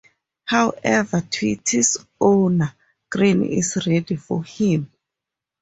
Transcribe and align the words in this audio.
However, 0.45 1.21
Tweety's 1.29 1.95
owner, 2.19 2.73
Granny 3.11 3.59
is 3.59 3.77
ready 3.85 4.15
for 4.15 4.43
him. 4.43 4.91